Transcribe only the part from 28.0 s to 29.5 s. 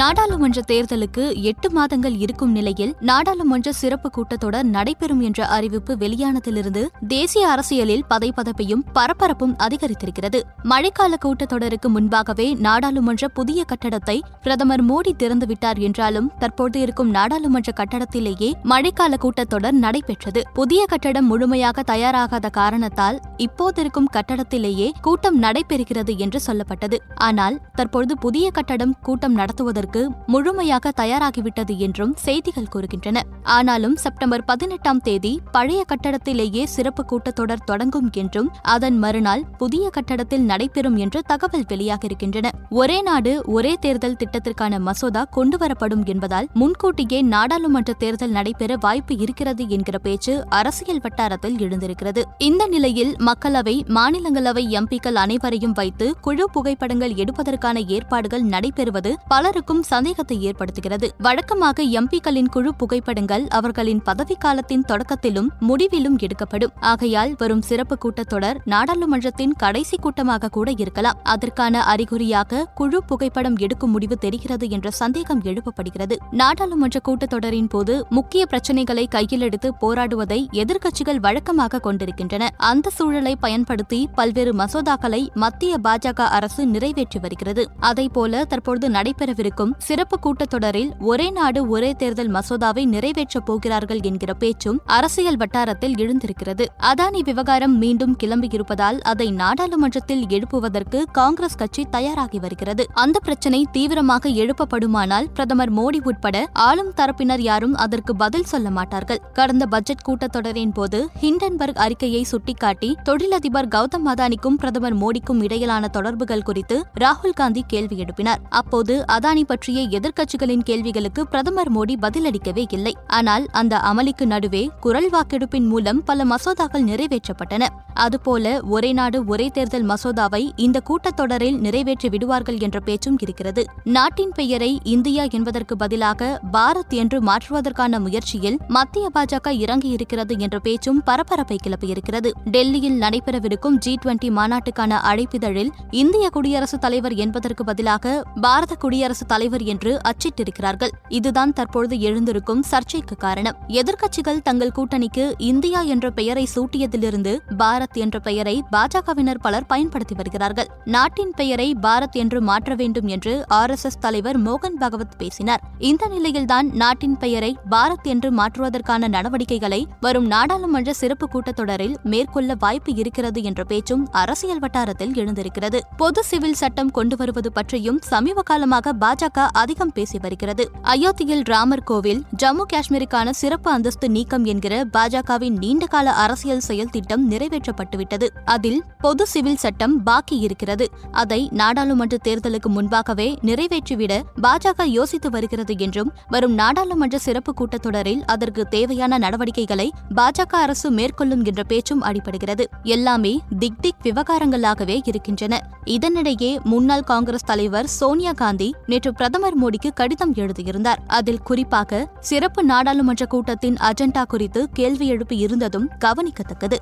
புதிய கட்டடம் கூட்டம்